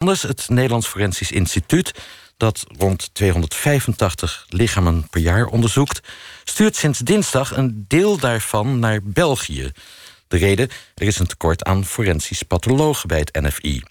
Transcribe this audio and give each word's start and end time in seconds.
anders. 0.00 0.22
Het 0.22 0.48
Nederlands 0.48 0.86
Forensisch 0.86 1.32
Instituut, 1.32 1.94
dat 2.36 2.64
rond 2.78 3.10
285 3.12 4.46
lichamen 4.48 5.08
per 5.10 5.20
jaar 5.20 5.46
onderzoekt, 5.46 6.00
stuurt 6.44 6.76
sinds 6.76 6.98
dinsdag 6.98 7.56
een 7.56 7.84
deel 7.88 8.18
daarvan 8.18 8.78
naar 8.78 9.00
België. 9.02 9.72
De 10.28 10.36
reden: 10.36 10.68
er 10.94 11.06
is 11.06 11.18
een 11.18 11.26
tekort 11.26 11.64
aan 11.64 11.84
forensisch 11.84 12.42
pathologen 12.42 13.08
bij 13.08 13.18
het 13.18 13.40
NFI. 13.40 13.82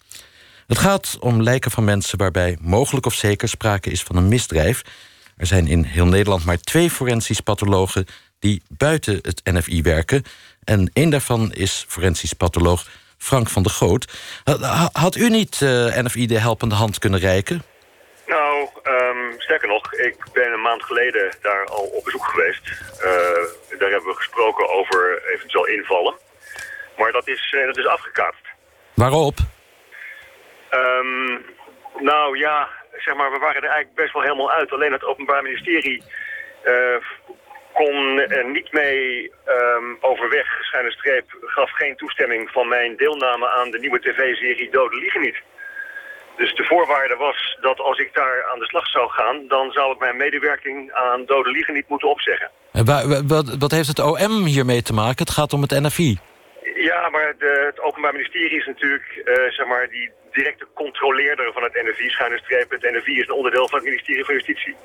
Het 0.68 0.78
gaat 0.78 1.18
om 1.20 1.44
lijken 1.44 1.72
van 1.72 1.84
mensen 1.84 2.18
waarbij 2.18 2.57
mogelijk 2.62 3.05
of 3.05 3.14
zeker 3.14 3.50
sprake 3.50 3.89
is 3.89 4.04
van 4.04 4.16
een 4.16 4.28
misdrijf. 4.28 4.82
Er 5.38 5.48
zijn 5.48 5.68
in 5.68 5.84
heel 5.84 6.07
Nederland 6.07 6.46
maar 6.46 6.60
twee 6.60 6.89
forensisch 6.89 7.41
pathologen 7.41 8.05
die 8.39 8.62
buiten 8.68 9.20
het 9.21 9.41
NFI 9.44 9.82
werken. 9.82 10.23
En 10.64 10.89
één 10.94 11.10
daarvan 11.10 11.54
is 11.54 11.86
forensisch 11.88 12.34
patholoog 12.34 12.88
Frank 13.20 13.50
van 13.50 13.64
der 13.64 13.72
Goot. 13.72 14.06
Had 14.92 15.16
u 15.16 15.30
niet 15.30 15.62
eh, 15.62 15.70
NFI 16.04 16.28
de 16.28 16.40
helpende 16.40 16.76
hand 16.76 17.00
kunnen 17.00 17.20
reiken? 17.20 17.64
Nou, 18.27 18.68
um, 18.84 19.34
sterker 19.38 19.68
nog, 19.68 19.94
ik 19.94 20.16
ben 20.34 20.52
een 20.54 20.62
maand 20.62 20.84
geleden 20.84 21.36
daar 21.41 21.66
al 21.66 21.84
op 21.84 22.04
bezoek 22.04 22.26
geweest. 22.26 22.68
Uh, 22.68 23.80
daar 23.80 23.90
hebben 23.90 24.10
we 24.10 24.16
gesproken 24.16 24.70
over 24.70 25.22
eventueel 25.34 25.68
invallen. 25.68 26.13
Maar 26.98 27.12
dat 27.12 27.27
is, 27.27 27.54
uh, 27.58 27.66
dat 27.66 27.77
is 27.77 27.86
afgekaatst. 27.86 28.46
Waarop? 28.94 29.38
Um, 30.72 31.46
nou 31.99 32.38
ja, 32.38 32.68
zeg 32.98 33.16
maar, 33.16 33.32
we 33.32 33.38
waren 33.38 33.63
er 33.63 33.70
eigenlijk 33.70 33.96
best 33.96 34.13
wel 34.13 34.22
helemaal 34.22 34.52
uit. 34.52 34.72
Alleen 34.72 34.91
het 34.91 35.05
Openbaar 35.05 35.44
Ministerie 35.44 36.04
uh, 36.66 36.96
kon 37.82 38.20
er 38.38 38.46
niet 38.46 38.72
mee 38.72 39.32
um, 39.48 39.98
overweg. 40.02 40.48
Schijne 40.62 40.92
streep 40.92 41.28
gaf 41.42 41.72
geen 41.72 41.96
toestemming 41.96 42.50
van 42.50 42.68
mijn 42.68 42.98
deelname 42.98 43.48
aan 43.48 43.72
de 43.72 43.80
nieuwe 43.80 44.00
tv-serie 44.00 44.72
Dode 44.72 44.96
Liegen 44.96 45.22
niet. 45.22 45.40
Dus 46.38 46.55
de 46.55 46.64
voorwaarde 46.64 47.16
was 47.16 47.58
dat 47.62 47.80
als 47.80 48.00
ik 48.00 48.14
daar 48.14 48.46
aan 48.52 48.60
de 48.60 48.66
slag 48.66 48.88
zou 48.88 49.10
gaan... 49.10 49.48
dan 49.48 49.72
zou 49.72 49.94
ik 49.94 50.00
mijn 50.00 50.18
medewerking 50.18 50.91
aan 50.91 51.26
Dode 51.26 51.52
Liegen 51.52 51.74
niet 51.74 51.88
moeten 51.88 52.10
opzeggen. 52.10 52.49
En 52.71 52.86
wat, 52.86 53.55
wat 53.60 53.71
heeft 53.71 53.88
het 53.88 53.99
OM 53.99 54.46
hiermee 54.46 54.82
te 54.82 54.93
maken? 54.93 55.26
Het 55.26 55.38
gaat 55.38 55.54
om 55.54 55.62
het 55.62 55.71
NFI. 55.71 56.18
Ja, 56.76 57.10
maar 57.10 57.36
de, 57.38 57.64
het 57.66 57.80
Openbaar 57.82 58.14
Ministerie 58.14 58.58
is 58.60 58.66
natuurlijk 58.66 59.08
uh, 59.26 59.52
zeg 59.52 59.68
maar, 59.68 59.90
die 59.90 60.12
directe 60.32 60.68
controleerder 60.74 61.54
van 61.54 61.64
het 61.64 61.74
NFI. 61.74 62.10
Schuine 62.10 62.38
streep, 62.38 62.70
het 62.70 62.82
NFI 62.82 63.20
is 63.20 63.27
een 63.27 63.40
onderdeel 63.41 63.68
van 63.68 63.77
het 63.77 63.88
ministerie 63.88 64.25
van 64.25 64.34
Justitie. 64.34 64.75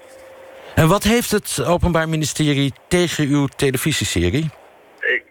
En 0.75 0.89
wat 0.89 1.03
heeft 1.03 1.31
het 1.31 1.65
Openbaar 1.67 2.09
Ministerie 2.09 2.73
tegen 2.89 3.25
uw 3.27 3.47
televisieserie? 3.47 4.51
Ik 5.01 5.25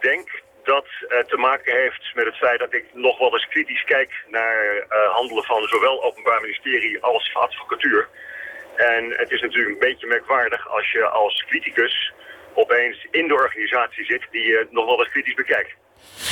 denk 0.00 0.42
dat 0.64 0.86
het 1.08 1.28
te 1.28 1.36
maken 1.36 1.72
heeft 1.82 2.14
met 2.14 2.24
het 2.24 2.36
feit 2.36 2.58
dat 2.58 2.74
ik 2.74 2.84
nog 2.92 3.18
wel 3.18 3.32
eens 3.32 3.48
kritisch 3.48 3.84
kijk 3.84 4.10
naar 4.30 4.74
uh, 4.74 5.14
handelen 5.14 5.44
van 5.44 5.62
zowel 5.68 6.04
Openbaar 6.04 6.40
Ministerie 6.40 7.02
als 7.02 7.34
advocatuur. 7.34 8.08
En 8.76 9.14
het 9.16 9.30
is 9.30 9.40
natuurlijk 9.40 9.74
een 9.74 9.88
beetje 9.88 10.06
merkwaardig 10.06 10.68
als 10.68 10.90
je 10.90 11.04
als 11.04 11.44
criticus 11.48 12.12
opeens 12.54 13.06
in 13.10 13.28
de 13.28 13.34
organisatie 13.34 14.04
zit 14.04 14.26
die 14.30 14.42
je 14.42 14.66
nog 14.70 14.84
wel 14.84 14.98
eens 14.98 15.10
kritisch 15.10 15.34
bekijkt. 15.34 15.72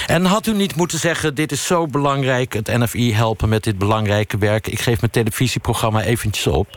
En 0.06 0.24
had 0.24 0.46
u 0.46 0.52
niet 0.52 0.76
moeten 0.76 0.98
zeggen, 0.98 1.34
dit 1.34 1.52
is 1.52 1.66
zo 1.66 1.86
belangrijk... 1.86 2.52
het 2.52 2.66
NFI 2.66 3.14
helpen 3.14 3.48
met 3.48 3.64
dit 3.64 3.78
belangrijke 3.78 4.38
werk... 4.38 4.66
ik 4.66 4.80
geef 4.80 5.00
mijn 5.00 5.12
televisieprogramma 5.12 6.02
eventjes 6.02 6.46
op? 6.46 6.68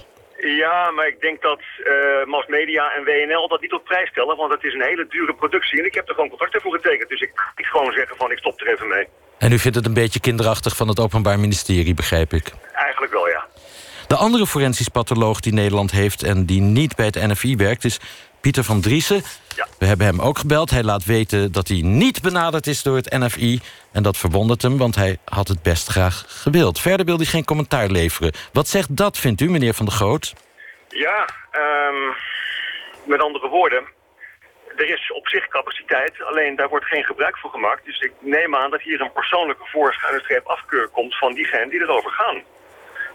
Ja, 0.45 0.91
maar 0.91 1.08
ik 1.08 1.22
denk 1.22 1.41
dat 1.41 1.59
uh, 1.59 2.25
Mass 2.25 2.47
Media 2.47 2.94
en 2.95 3.03
WNL 3.03 3.47
dat 3.47 3.61
niet 3.61 3.73
op 3.73 3.83
prijs 3.83 4.09
stellen... 4.09 4.38
want 4.38 4.53
het 4.53 4.63
is 4.63 4.73
een 4.73 4.81
hele 4.81 5.08
dure 5.08 5.33
productie 5.33 5.80
en 5.80 5.86
ik 5.86 5.94
heb 5.94 6.08
er 6.08 6.13
gewoon 6.13 6.30
contracten 6.30 6.61
voor 6.61 6.73
getekend. 6.73 7.09
Dus 7.09 7.22
ik 7.22 7.31
kan 7.33 7.66
gewoon 7.66 7.94
zeggen 7.94 8.16
van 8.17 8.31
ik 8.31 8.38
stop 8.38 8.61
er 8.61 8.73
even 8.73 8.88
mee. 8.88 9.08
En 9.38 9.52
u 9.52 9.59
vindt 9.59 9.77
het 9.77 9.86
een 9.86 9.94
beetje 9.94 10.19
kinderachtig 10.19 10.75
van 10.75 10.88
het 10.88 10.99
Openbaar 10.99 11.39
Ministerie, 11.39 11.94
begrijp 11.94 12.33
ik? 12.33 12.52
Eigenlijk 12.73 13.14
wel, 13.14 13.27
ja. 13.27 13.45
De 14.08 14.16
andere 14.16 14.47
forensisch 14.47 14.88
patholoog 14.88 15.39
die 15.39 15.53
Nederland 15.53 15.91
heeft... 15.91 16.23
en 16.23 16.45
die 16.45 16.61
niet 16.61 16.95
bij 16.95 17.05
het 17.05 17.27
NFI 17.27 17.55
werkt, 17.55 17.83
is 17.83 17.99
Pieter 18.44 18.63
van 18.63 18.81
Driessen. 18.81 19.22
Ja. 19.55 19.67
We 19.80 19.86
hebben 19.86 20.05
hem 20.05 20.22
ook 20.22 20.37
gebeld. 20.37 20.70
Hij 20.70 20.83
laat 20.83 21.05
weten 21.05 21.52
dat 21.52 21.67
hij 21.67 21.81
niet 21.81 22.21
benaderd 22.21 22.67
is 22.67 22.83
door 22.83 22.95
het 22.95 23.11
NFI. 23.11 23.59
En 23.92 24.04
dat 24.04 24.17
verwondert 24.17 24.61
hem, 24.61 24.77
want 24.77 24.95
hij 24.95 25.17
had 25.26 25.48
het 25.48 25.61
best 25.61 25.87
graag 25.87 26.26
gewild. 26.27 26.80
Verder 26.80 27.05
wil 27.05 27.17
hij 27.17 27.26
geen 27.26 27.45
commentaar 27.45 27.87
leveren. 27.87 28.33
Wat 28.53 28.67
zegt 28.67 28.98
dat, 28.98 29.17
vindt 29.17 29.42
u, 29.42 29.49
meneer 29.49 29.73
Van 29.73 29.86
der 29.86 29.95
Groot? 29.95 30.33
Ja, 30.87 31.27
um, 31.52 32.14
met 33.03 33.21
andere 33.21 33.48
woorden... 33.49 33.83
Er 34.76 34.89
is 34.89 35.11
op 35.11 35.27
zich 35.27 35.48
capaciteit, 35.48 36.23
alleen 36.23 36.55
daar 36.55 36.70
wordt 36.70 36.86
geen 36.86 37.03
gebruik 37.03 37.37
van 37.37 37.49
gemaakt. 37.49 37.86
Dus 37.86 37.99
ik 37.99 38.11
neem 38.20 38.55
aan 38.55 38.71
dat 38.71 38.82
hier 38.82 39.02
een 39.02 39.11
persoonlijke 39.11 39.65
voorschuine 39.65 40.42
afkeur 40.43 40.87
komt 40.87 41.17
van 41.17 41.33
diegenen 41.33 41.70
die 41.70 41.82
erover 41.82 42.11
gaan. 42.11 42.43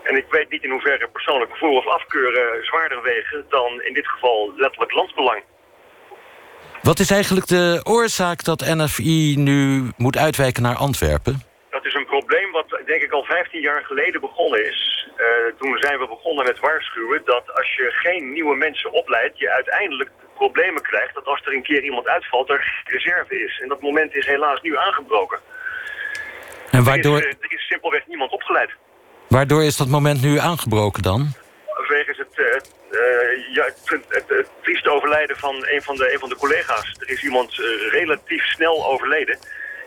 En 0.08 0.16
ik 0.16 0.26
weet 0.30 0.50
niet 0.50 0.62
in 0.62 0.70
hoeverre 0.70 1.08
persoonlijke 1.08 1.56
voor- 1.56 1.78
of 1.82 1.86
afkeuren 1.86 2.64
zwaarder 2.64 3.02
wegen 3.02 3.44
dan 3.48 3.82
in 3.82 3.94
dit 3.94 4.08
geval 4.08 4.52
letterlijk 4.56 4.92
landsbelang. 4.92 5.42
Wat 6.82 6.98
is 6.98 7.10
eigenlijk 7.10 7.46
de 7.46 7.80
oorzaak 7.84 8.44
dat 8.44 8.60
NFI 8.60 9.36
nu 9.36 9.90
moet 9.96 10.16
uitwijken 10.16 10.62
naar 10.62 10.76
Antwerpen? 10.76 11.42
Dat 11.70 11.84
is 11.84 11.94
een 11.94 12.06
probleem 12.06 12.52
wat 12.52 12.80
denk 12.86 13.02
ik 13.02 13.12
al 13.12 13.24
15 13.24 13.60
jaar 13.60 13.84
geleden 13.84 14.20
begonnen 14.20 14.66
is. 14.66 15.08
Uh, 15.16 15.24
toen 15.58 15.78
zijn 15.78 15.98
we 15.98 16.08
begonnen 16.08 16.44
met 16.44 16.60
waarschuwen 16.60 17.22
dat 17.24 17.54
als 17.54 17.74
je 17.74 17.90
geen 17.90 18.32
nieuwe 18.32 18.56
mensen 18.56 18.92
opleidt... 18.92 19.38
je 19.38 19.50
uiteindelijk 19.50 20.10
problemen 20.34 20.82
krijgt 20.82 21.14
dat 21.14 21.24
als 21.24 21.40
er 21.44 21.54
een 21.54 21.62
keer 21.62 21.82
iemand 21.82 22.06
uitvalt 22.06 22.50
er 22.50 22.82
reserve 22.84 23.44
is. 23.44 23.60
En 23.62 23.68
dat 23.68 23.80
moment 23.82 24.14
is 24.14 24.26
helaas 24.26 24.60
nu 24.60 24.76
aangebroken. 24.76 25.38
En 26.70 26.84
waardoor... 26.84 27.16
Er 27.16 27.28
is, 27.28 27.34
er 27.40 27.52
is 27.52 27.66
simpelweg 27.66 28.06
niemand 28.06 28.30
opgeleid. 28.30 28.70
Waardoor 29.28 29.64
is 29.64 29.76
dat 29.76 29.88
moment 29.88 30.22
nu 30.22 30.38
aangebroken 30.38 31.02
dan? 31.02 31.32
Wegens 31.88 32.18
het, 32.18 32.38
uh, 32.38 33.54
ja, 33.54 33.64
het, 33.84 34.04
het, 34.28 34.48
trieste 34.62 34.90
overlijden 34.90 35.36
van 35.36 35.54
een 35.54 35.82
van 35.82 35.96
de, 35.96 36.12
een 36.12 36.18
van 36.18 36.28
de 36.28 36.36
collega's. 36.36 36.96
Er 36.98 37.10
is 37.10 37.22
iemand 37.22 37.58
uh, 37.58 37.90
relatief 37.90 38.44
snel 38.44 38.86
overleden. 38.86 39.38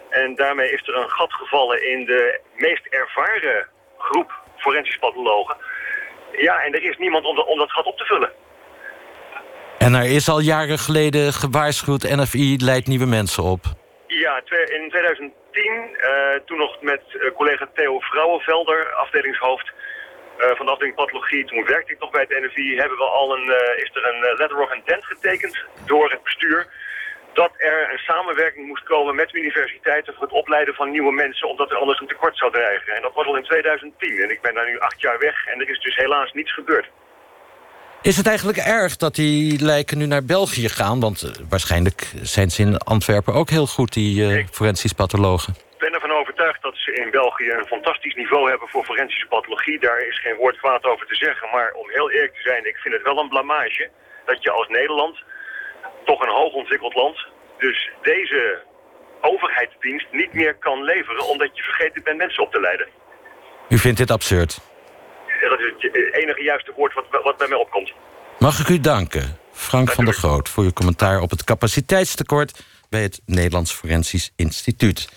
En 0.09 0.35
daarmee 0.35 0.71
is 0.71 0.87
er 0.87 0.95
een 0.95 1.09
gat 1.09 1.33
gevallen 1.33 1.91
in 1.91 2.05
de 2.05 2.39
meest 2.55 2.85
ervaren 2.89 3.67
groep 3.97 4.31
forensisch 4.57 4.97
pathologen. 4.97 5.55
Ja, 6.31 6.63
en 6.63 6.73
er 6.73 6.83
is 6.83 6.97
niemand 6.97 7.25
om, 7.25 7.35
de, 7.35 7.45
om 7.45 7.57
dat 7.57 7.71
gat 7.71 7.85
op 7.85 7.97
te 7.97 8.05
vullen. 8.05 8.31
En 9.77 9.93
er 9.93 10.15
is 10.15 10.29
al 10.29 10.39
jaren 10.39 10.79
geleden 10.79 11.33
gewaarschuwd... 11.33 12.03
NFI 12.03 12.57
leidt 12.57 12.87
nieuwe 12.87 13.05
mensen 13.05 13.43
op. 13.43 13.63
Ja, 14.07 14.41
in 14.47 14.89
2010, 14.89 15.33
uh, 15.51 16.35
toen 16.45 16.57
nog 16.57 16.81
met 16.81 17.01
uh, 17.13 17.31
collega 17.31 17.67
Theo 17.73 17.99
Vrouwenvelder, 17.99 18.93
afdelingshoofd 18.93 19.71
uh, 20.39 20.55
van 20.55 20.65
de 20.65 20.71
afdeling 20.71 20.95
pathologie. 20.95 21.45
Toen 21.45 21.65
werkte 21.65 21.93
ik 21.93 21.99
nog 21.99 22.11
bij 22.11 22.25
het 22.27 22.43
NFI. 22.43 22.77
Hebben 22.77 22.97
we 22.97 23.03
al 23.03 23.37
een, 23.37 23.47
is 23.75 23.91
er 23.93 24.07
een 24.07 24.37
letter 24.37 24.61
of 24.61 24.73
intent 24.73 25.05
getekend 25.05 25.65
door 25.85 26.11
het 26.11 26.23
bestuur 26.23 26.67
dat 27.33 27.51
er 27.57 27.91
een 27.91 27.97
samenwerking 27.97 28.67
moest 28.67 28.83
komen 28.83 29.15
met 29.15 29.33
universiteiten 29.33 30.13
voor 30.13 30.23
het 30.23 30.31
opleiden 30.31 30.73
van 30.73 30.91
nieuwe 30.91 31.11
mensen, 31.11 31.47
omdat 31.47 31.71
er 31.71 31.77
anders 31.77 31.99
een 31.99 32.07
tekort 32.07 32.37
zou 32.37 32.51
dreigen. 32.51 32.95
En 32.95 33.01
dat 33.01 33.13
was 33.13 33.25
al 33.25 33.35
in 33.35 33.43
2010 33.43 34.21
en 34.21 34.29
ik 34.29 34.41
ben 34.41 34.53
daar 34.53 34.65
nu 34.65 34.79
acht 34.79 35.01
jaar 35.01 35.19
weg 35.19 35.47
en 35.47 35.59
er 35.59 35.69
is 35.69 35.79
dus 35.79 35.95
helaas 35.95 36.33
niets 36.33 36.53
gebeurd. 36.53 36.89
Is 38.03 38.17
het 38.17 38.27
eigenlijk 38.27 38.57
erg 38.57 38.97
dat 38.97 39.15
die 39.15 39.63
lijken 39.63 39.97
nu 39.97 40.05
naar 40.05 40.25
België 40.25 40.69
gaan? 40.69 40.99
Want 40.99 41.23
uh, 41.23 41.29
waarschijnlijk 41.49 42.11
zijn 42.21 42.49
ze 42.51 42.61
in 42.61 42.77
Antwerpen 42.77 43.33
ook 43.33 43.49
heel 43.49 43.67
goed, 43.67 43.93
die 43.93 44.21
uh, 44.21 44.45
forensisch 44.51 44.93
pathologen. 44.93 45.53
Ik 45.53 45.79
ben 45.79 45.93
ervan 45.93 46.11
overtuigd 46.11 46.61
dat 46.61 46.75
ze 46.75 46.91
in 46.93 47.11
België 47.11 47.49
een 47.49 47.65
fantastisch 47.65 48.15
niveau 48.15 48.49
hebben 48.49 48.67
voor 48.69 48.83
forensische 48.83 49.27
pathologie. 49.27 49.79
Daar 49.79 49.99
is 50.07 50.21
geen 50.21 50.35
woord 50.35 50.57
kwaad 50.57 50.83
over 50.83 51.05
te 51.07 51.15
zeggen. 51.15 51.49
Maar 51.51 51.71
om 51.71 51.89
heel 51.89 52.11
eerlijk 52.11 52.33
te 52.33 52.41
zijn, 52.41 52.67
ik 52.67 52.77
vind 52.77 52.93
het 52.93 53.03
wel 53.03 53.17
een 53.19 53.29
blamage 53.29 53.89
dat 54.25 54.43
je 54.43 54.51
als 54.51 54.67
Nederland, 54.67 55.23
toch 56.05 56.21
een 56.21 56.35
hoogontwikkeld 56.39 56.95
land, 56.95 57.17
dus 57.57 57.89
deze 58.01 58.61
overheidsdienst 59.21 60.07
niet 60.11 60.33
meer 60.33 60.55
kan 60.55 60.83
leveren 60.83 61.27
omdat 61.27 61.57
je 61.57 61.63
vergeten 61.63 62.03
bent 62.03 62.17
mensen 62.17 62.43
op 62.43 62.51
te 62.51 62.59
leiden. 62.59 62.87
U 63.69 63.77
vindt 63.77 63.97
dit 63.97 64.11
absurd? 64.11 64.70
Dat 65.49 65.59
is 65.59 65.73
het 65.79 66.13
enige 66.13 66.43
juiste 66.43 66.71
woord 66.75 66.93
wat, 66.93 67.05
wat 67.23 67.37
bij 67.37 67.47
mij 67.47 67.57
opkomt. 67.57 67.93
Mag 68.39 68.59
ik 68.59 68.69
u 68.69 68.79
danken, 68.79 69.37
Frank 69.51 69.91
van 69.91 70.05
der 70.05 70.13
Groot... 70.13 70.49
voor 70.49 70.63
uw 70.63 70.73
commentaar 70.73 71.21
op 71.21 71.29
het 71.29 71.43
capaciteitstekort... 71.43 72.63
bij 72.89 73.01
het 73.01 73.21
Nederlands 73.25 73.73
Forensisch 73.73 74.31
Instituut. 74.35 75.09